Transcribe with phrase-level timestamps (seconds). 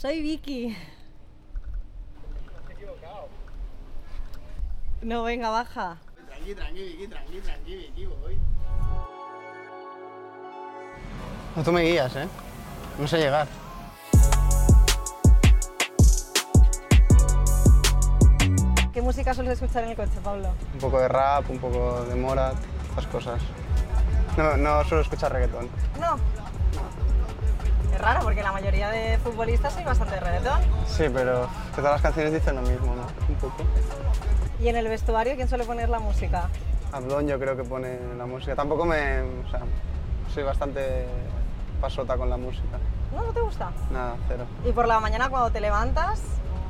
[0.00, 0.76] Soy Vicky.
[5.02, 5.98] No, venga, baja.
[6.28, 8.38] Tranqui, tranqui, Vicky, tranqui, tranqui, Vicky, voy.
[11.56, 12.28] No, tú me guías, ¿eh?
[12.96, 13.48] No sé llegar.
[18.92, 20.54] ¿Qué música sueles escuchar en el coche, Pablo?
[20.74, 22.54] Un poco de rap, un poco de Morat,
[22.90, 23.42] estas cosas.
[24.36, 25.68] No, no suelo escuchar reggaetón.
[25.98, 26.37] No.
[27.98, 30.60] Es raro porque la mayoría de futbolistas soy bastante reggaetón.
[30.86, 33.02] Sí, pero todas las canciones dicen lo mismo, ¿no?
[33.28, 33.56] Un poco.
[34.60, 36.48] ¿Y en el vestuario quién suele poner la música?
[36.92, 38.54] Ablón yo creo que pone la música.
[38.54, 39.22] Tampoco me...
[39.22, 39.62] O sea,
[40.32, 41.06] soy bastante
[41.80, 42.78] pasota con la música.
[43.12, 43.24] ¿No?
[43.24, 43.72] ¿No te gusta?
[43.90, 44.44] Nada, cero.
[44.64, 46.20] ¿Y por la mañana cuando te levantas,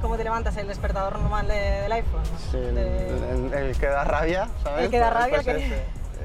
[0.00, 0.56] cómo te levantas?
[0.56, 2.22] ¿El despertador normal de- del iPhone?
[2.50, 4.86] Sí, el, De- el- el que da rabia, ¿sabes?
[4.86, 5.74] El que da rabia, Pues el que- ese,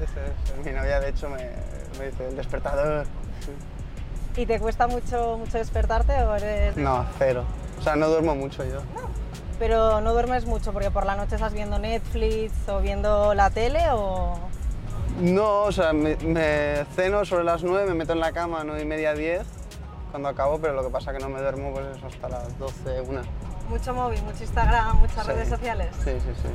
[0.02, 0.64] ese es.
[0.64, 1.50] Mi novia, de hecho, me,
[1.98, 3.04] me dice el despertador.
[4.36, 6.76] ¿Y te cuesta mucho, mucho despertarte o eres...?
[6.76, 7.44] No, cero.
[7.78, 8.80] O sea, no duermo mucho yo.
[9.58, 13.80] Pero no duermes mucho porque por la noche estás viendo Netflix o viendo la tele
[13.92, 14.34] o...
[15.20, 18.64] No, o sea, me, me ceno sobre las 9, me meto en la cama a
[18.64, 19.46] 9 y media, 10,
[20.10, 22.58] cuando acabo, pero lo que pasa es que no me duermo pues eso, hasta las
[22.58, 23.22] 12, 1.
[23.68, 25.30] Mucho móvil, mucho Instagram, muchas Sí.
[25.32, 25.88] redes sociales.
[26.02, 26.48] Sí, sí, sí.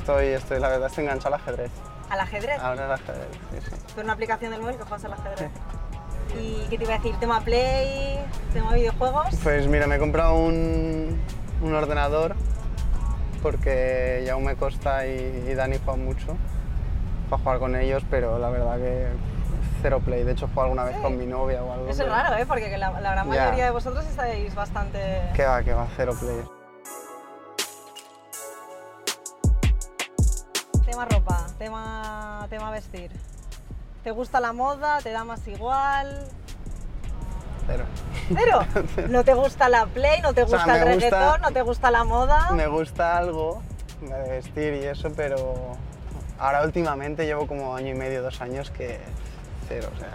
[0.00, 1.70] Estoy, estoy, la verdad, estoy enganchado al ajedrez.
[2.10, 2.58] ¿Al ajedrez?
[2.60, 3.76] Ahora el ajedrez, sí, sí.
[3.94, 5.50] Por una aplicación del móvil que juegas al ajedrez.
[6.40, 7.14] ¿Y qué te iba a decir?
[7.16, 8.18] ¿Tema Play?
[8.52, 9.26] ¿Tema videojuegos?
[9.42, 11.20] Pues mira, me he comprado un,
[11.62, 12.34] un ordenador
[13.42, 16.36] porque ya aún me Costa y, y Dani juegan mucho
[17.30, 19.06] para jugar con ellos, pero la verdad que
[19.82, 20.24] cero play.
[20.24, 21.02] De hecho, juego alguna vez Sí.
[21.02, 21.84] con mi novia o algo.
[21.88, 22.46] Eso es pero- raro, ¿eh?
[22.46, 24.98] Porque la, la gran mayoría de vosotros estáis bastante...
[25.34, 26.42] Que va, que va, cero play.
[30.86, 33.10] Tema ropa, tema, tema vestir.
[34.06, 34.98] ¿Te gusta la moda?
[35.02, 36.28] ¿Te da más igual?
[37.66, 37.84] Cero.
[38.28, 38.60] ¿Cero?
[39.08, 40.20] ¿No te gusta la Play?
[40.22, 41.40] ¿No te O sea, gusta el gusta- reggaetón?
[41.42, 42.52] ¿No te gusta la moda?
[42.52, 43.62] Me gusta algo
[44.00, 45.54] de vestir y eso, pero
[46.38, 49.00] ahora últimamente llevo como año y medio, dos años que
[49.66, 49.88] cero.
[49.96, 50.10] O sea,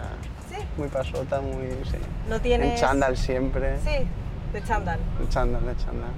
[0.58, 0.64] Sí.
[0.78, 1.68] muy pasota, muy.
[1.84, 1.98] Sí.
[2.30, 2.70] ¿No tienes...?
[2.72, 3.78] En chándal siempre.
[3.80, 4.06] Sí,
[4.54, 5.00] de chándal.
[5.20, 6.10] En chándal, de chándal.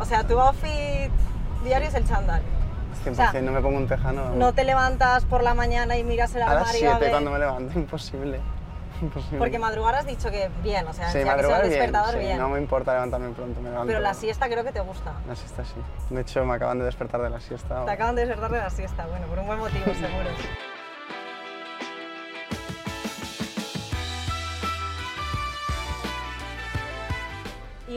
[0.00, 1.10] O sea, tu outfit
[1.62, 2.40] diario es el chándal.
[3.04, 4.22] 100%, O sea, no me pongo un tejano.
[4.22, 4.36] vamos.
[4.36, 7.10] No te levantas por la mañana y miras el A armario las a 7 ver-
[7.10, 8.40] cuando me levanto, imposible.
[9.00, 9.38] imposible.
[9.38, 12.38] Porque madrugar has dicho que bien, o sea, Sí, sea que sea bien, sí, bien.
[12.38, 13.86] No me importa levantarme pronto, me levanto.
[13.86, 15.12] Pero la siesta creo que te gusta.
[15.28, 15.74] La siesta sí.
[16.10, 17.84] De hecho, me acaban de despertar de la siesta.
[17.84, 20.30] Te acaban de despertar de la siesta, bueno, por un buen motivo seguro.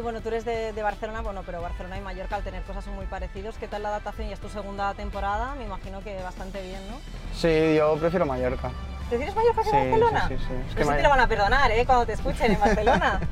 [0.02, 2.84] Y bueno, tú eres de, de Barcelona, bueno, pero Barcelona y Mallorca al tener cosas
[2.84, 3.56] son muy parecidos.
[3.60, 4.30] ¿Qué tal la adaptación?
[4.30, 6.96] Y es tu segunda temporada, me imagino que bastante bien, ¿no?
[7.36, 8.72] Sí, yo prefiero Mallorca.
[9.10, 10.28] ¿Prefieres Mallorca que Sí, Barcelona?
[10.28, 10.54] sí, sí, sí.
[10.70, 11.86] Es que sí Ma- te lo van a perdonar, ¿eh?
[11.86, 13.20] Cuando te escuchen en Barcelona.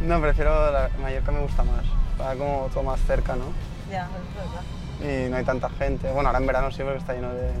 [0.00, 1.84] No, prefiero la- Mallorca me gusta más.
[2.12, 3.44] Está como todo más cerca, ¿no?
[3.88, 5.26] ya, es verdad.
[5.26, 6.10] Y no hay tanta gente.
[6.10, 7.52] Bueno, ahora en verano sí, porque está lleno de,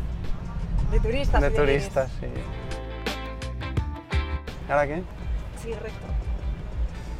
[0.90, 1.40] De turistas.
[1.40, 2.26] de turistas, sí.
[4.68, 5.02] ¿Y ahora qué?
[5.62, 6.06] Sí, recto.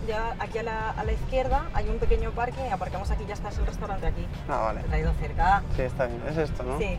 [0.07, 3.35] Ya aquí a la, a la izquierda hay un pequeño parque y aparcamos aquí, ya
[3.35, 4.27] está es el restaurante aquí.
[4.49, 4.81] Ah, vale.
[4.83, 5.63] Te ha ido cerca.
[5.77, 6.23] Sí, está bien.
[6.29, 6.79] Es esto, ¿no?
[6.79, 6.99] Sí.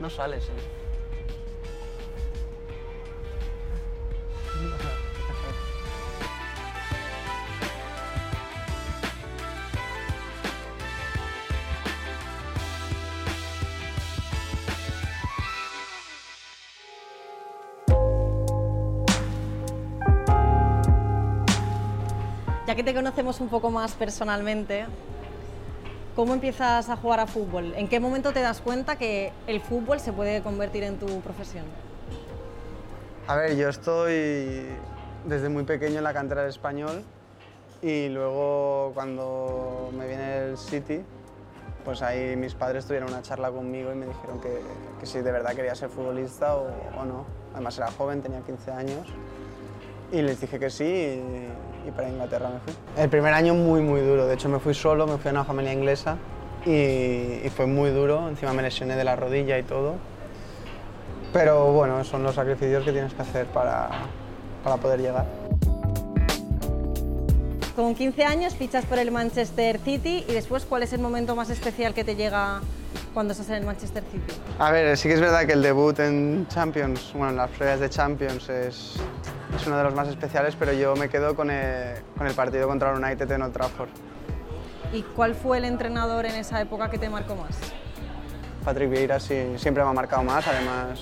[0.00, 0.50] No sale, sí.
[22.68, 24.84] Ya que te conocemos un poco más personalmente,
[26.14, 27.72] ¿cómo empiezas a jugar a fútbol?
[27.74, 31.64] ¿En qué momento te das cuenta que el fútbol se puede convertir en tu profesión?
[33.26, 34.66] A ver, yo estoy
[35.24, 37.04] desde muy pequeño en la cantera del español
[37.80, 41.00] y luego cuando me viene el City,
[41.86, 44.60] pues ahí mis padres tuvieron una charla conmigo y me dijeron que,
[45.00, 47.24] que si de verdad quería ser futbolista o, no.
[47.54, 49.06] Además era joven, tenía 15 años
[50.12, 51.22] y les dije que sí
[51.88, 52.74] y para Inglaterra me fui.
[52.96, 54.26] El primer año muy, muy duro.
[54.26, 56.16] De hecho me fui solo, me fui a una familia inglesa
[56.64, 58.28] y, y fue muy duro.
[58.28, 59.96] Encima me lesioné de la rodilla y todo.
[61.32, 63.88] Pero bueno, son los sacrificios que tienes que hacer para,
[64.64, 65.26] para poder llegar.
[67.76, 71.48] Con 15 años fichas por el Manchester City y después, ¿cuál es el momento más
[71.48, 72.60] especial que te llega
[73.14, 74.34] cuando estás en el Manchester City?
[74.58, 77.78] A ver, sí que es verdad que el debut en Champions, bueno, en las pruebas
[77.78, 78.94] de Champions es,
[79.54, 82.68] es uno de los más especiales, pero yo me quedo con el, con el partido
[82.68, 83.88] contra el United en Old Trafford.
[84.92, 87.58] ¿Y cuál fue el entrenador en esa época que te marcó más?
[88.64, 91.00] Patrick Vieira sí, siempre me ha marcado más, además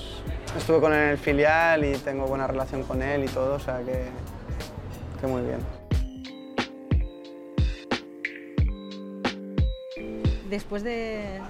[0.57, 3.61] estuve con él en el filial y tengo buena relación con él y todo, o
[3.61, 4.07] sea que,
[5.21, 5.59] que muy bien.
[10.49, 11.41] Después, de,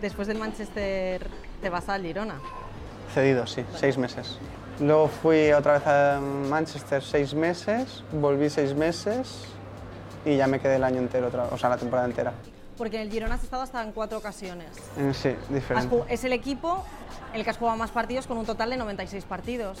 [0.00, 1.26] después del Manchester,
[1.60, 2.40] ¿te vas al Girona?
[3.12, 4.38] Cedido, sí, seis meses.
[4.82, 9.44] Luego fui otra vez a Manchester seis meses, volví seis meses
[10.24, 12.32] y ya me quedé el año entero, o sea, la temporada entera.
[12.76, 14.68] Porque en el Girona has estado hasta en cuatro ocasiones.
[14.98, 15.96] Eh, sí, diferente.
[16.08, 16.84] es el equipo
[17.32, 19.78] en el que has jugado más partidos con un total de 96 partidos.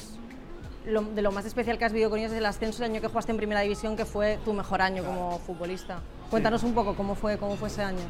[0.86, 3.00] Lo- de lo más especial que has vivido con ellos es el ascenso el año
[3.00, 5.98] que jugaste en Primera División, que fue tu mejor año como futbolista.
[6.30, 8.04] Cuéntanos un poco cómo fue, cómo fue ese año.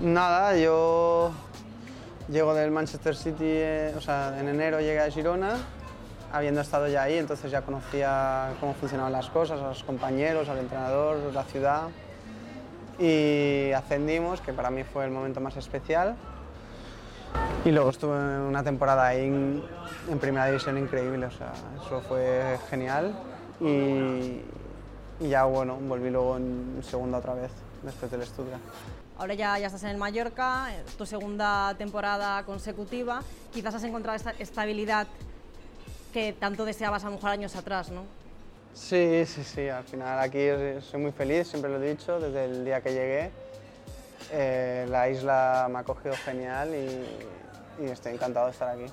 [0.00, 1.32] Nada, yo
[2.28, 5.54] llego del Manchester City, eh, o sea, en enero llegué a Girona,
[6.32, 10.58] habiendo estado ya ahí, entonces ya conocía cómo funcionaban las cosas, a los compañeros, al
[10.58, 11.82] entrenador, la ciudad.
[12.98, 16.16] Y ascendimos, que para mí fue el momento más especial.
[17.64, 19.62] Y luego estuve una temporada ahí en,
[20.10, 21.52] en primera división increíble, o sea,
[21.84, 23.14] eso fue genial.
[23.60, 24.42] Y,
[25.20, 27.50] y ya bueno, volví luego en segunda otra vez,
[27.82, 28.60] después del Stuttgart.
[29.18, 33.22] Ahora ya, ya estás en el Mallorca, eh, tu segunda temporada consecutiva.
[33.52, 35.06] Quizás has encontrado esta estabilidad
[36.12, 38.04] que tanto deseabas a lo mejor años atrás, ¿no?
[38.74, 40.48] Sí, sí, sí, al final aquí
[40.80, 43.30] soy muy feliz, siempre lo he dicho, desde el día que llegué.
[44.30, 48.86] Eh, la isla me ha cogido genial y, y estoy encantado de estar aquí.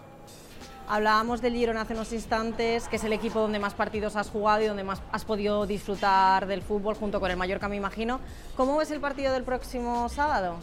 [0.92, 4.64] Hablábamos del Girona hace unos instantes, que es el equipo donde más partidos has jugado
[4.64, 8.20] y donde más has podido disfrutar del fútbol junto con el Mallorca, me imagino.
[8.58, 10.56] ¿Cómo ves el partido del próximo sábado?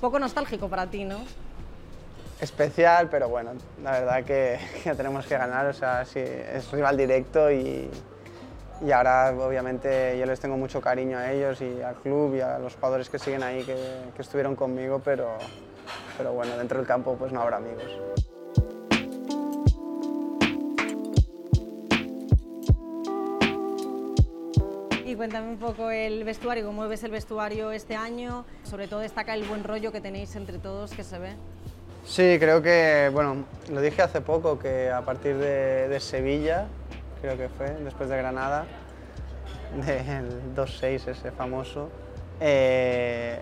[0.00, 1.18] Poco nostálgico para ti, ¿no?
[2.40, 3.52] Especial, pero bueno,
[3.82, 7.90] la verdad que, que tenemos que ganar, o sea, sí, es rival directo y,
[8.80, 12.58] y ahora obviamente yo les tengo mucho cariño a ellos y al club y a
[12.58, 13.76] los jugadores que siguen ahí que,
[14.18, 15.38] estuvieron conmigo, pero,
[16.18, 17.84] pero bueno, dentro del campo pues no habrá amigos.
[25.06, 28.44] Y cuéntame un poco el vestuario, cómo ves el vestuario este año.
[28.64, 31.36] Sobre todo destaca el buen rollo que tenéis entre todos, que se ve.
[32.04, 36.66] Sí, creo que, bueno, lo dije hace poco, que a partir de, de Sevilla,
[37.22, 38.66] creo que fue, después de Granada,
[39.86, 41.88] del 2-6 ese famoso,
[42.40, 43.40] eh,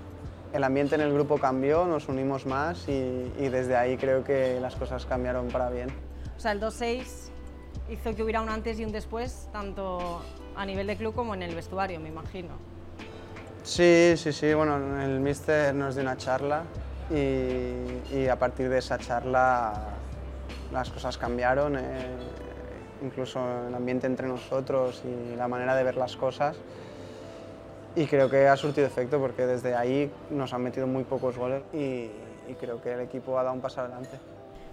[0.53, 4.61] el ambiente en el grupo cambió, nos unimos más y, y desde ahí creo que
[4.61, 5.89] las cosas cambiaron para bien.
[6.37, 7.03] O sea, el 2-6
[7.91, 10.23] hizo que hubiera un antes y un después, tanto
[10.55, 12.51] a nivel de club como en el vestuario, me imagino.
[13.65, 16.63] Sí, sí, sí, bueno, el míster nos dio una charla
[17.13, 19.73] y, y a partir de esa charla
[20.73, 22.17] las cosas cambiaron, eh,
[23.03, 26.57] incluso el ambiente entre nosotros y la manera de ver las cosas.
[27.95, 31.63] Y creo que ha surtido efecto porque desde ahí nos han metido muy pocos goles
[31.75, 32.11] y,
[32.49, 34.19] y creo que el equipo ha dado un paso adelante.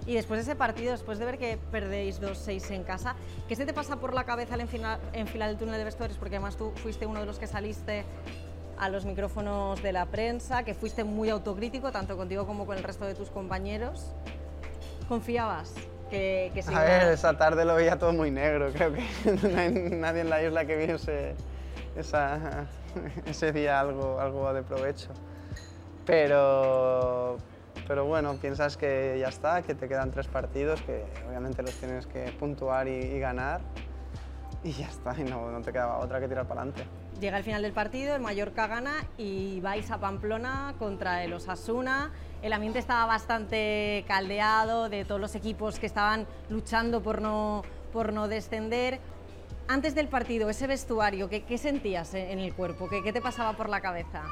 [0.05, 3.15] Y después de ese partido, después de ver que perdéis 2-6 en casa,
[3.49, 6.17] ¿qué se te pasa por la cabeza al enfilar, enfilar el túnel de vestuarios?
[6.17, 8.05] Porque además tú fuiste uno de los que saliste
[8.79, 12.83] a los micrófonos de la prensa, que fuiste muy autocrítico, tanto contigo como con el
[12.83, 14.13] resto de tus compañeros.
[15.07, 15.73] ¿Confiabas
[16.09, 19.03] que, que A ver, esa tarde lo veía todo muy negro, creo que
[19.47, 21.35] no hay nadie en la isla que viese
[21.95, 22.67] esa,
[23.25, 25.09] ese día algo, algo de provecho.
[26.05, 27.37] Pero,
[27.87, 32.07] pero bueno, piensas que ya está, que te quedan tres partidos, que obviamente los tienes
[32.07, 33.61] que puntuar y, y ganar
[34.63, 36.85] y ya está, y no, te quedaba otra que tirar para adelante.
[37.19, 42.11] Llega el final del partido, el Mallorca gana y vais a Pamplona contra el Osasuna.
[42.41, 48.13] El ambiente estaba bastante caldeado de todos los equipos que estaban luchando por no, por
[48.13, 48.99] no descender.
[49.67, 52.89] Antes del partido, ese vestuario, ¿qué, sentías en en el cuerpo?
[52.89, 54.23] ¿Qué, ¿Qué te pasaba por la cabeza?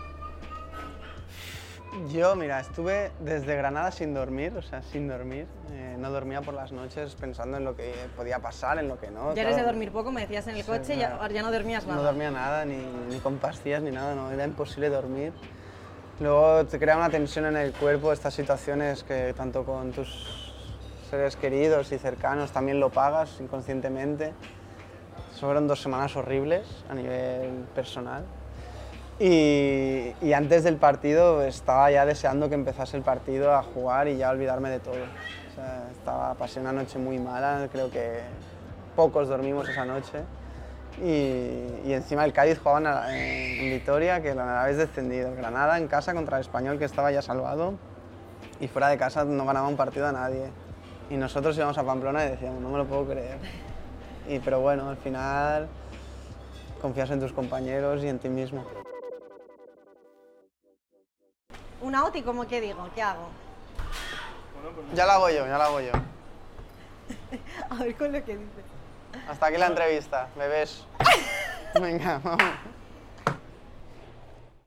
[2.06, 5.48] Yo, mira, estuve desde Granada sin dormir, o sea, sin dormir.
[5.72, 9.10] Eh, no dormía por las noches pensando en lo que podía pasar, en lo que
[9.10, 9.34] no.
[9.34, 11.86] Ya eres de dormir poco, me decías en el Sí, coche, ya, ya no dormías
[11.86, 11.98] nada.
[11.98, 12.78] No dormía nada, ni,
[13.10, 15.34] ni con pastillas, ni nada, no, era imposible dormir.
[16.20, 20.54] Luego te crea una tensión en el cuerpo, estas situaciones que tanto con tus
[21.10, 24.34] seres queridos y cercanos también lo pagas inconscientemente.
[25.40, 28.24] Fueron dos semanas horribles a nivel personal.
[29.20, 34.30] Y, antes del partido estaba ya deseando que empezase el partido a jugar y ya
[34.30, 34.96] olvidarme de todo.
[35.92, 38.20] Estaba, pasé una noche muy mala, creo que
[38.96, 40.24] pocos dormimos esa noche.
[41.04, 45.34] Y, encima el Cádiz jugaba en, en Vitoria, que la habéis descendido.
[45.36, 47.74] Granada en casa contra el Español, que estaba ya salvado.
[48.60, 50.46] Y fuera de casa no ganaba un partido a nadie.
[51.10, 53.38] Y nosotros íbamos a Pamplona y decíamos, no me lo puedo creer.
[54.28, 55.68] Y, pero bueno, al final
[56.82, 58.64] confías en tus compañeros y en ti mismo.
[61.82, 63.30] Un out y como que digo, ¿qué hago?
[64.94, 65.92] Ya la hago yo, ya la hago yo.
[67.70, 68.66] A ver con lo que dices.
[69.30, 70.86] Hasta aquí la entrevista, bebés.
[71.80, 72.44] Venga, vamos.